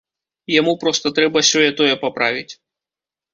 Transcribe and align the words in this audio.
Яму 0.59 0.71
проста 0.83 1.11
трэба 1.19 1.43
сёе-тое 1.51 1.91
паправіць. 2.05 2.49